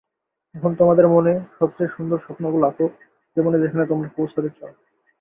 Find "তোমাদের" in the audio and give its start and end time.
0.75-1.05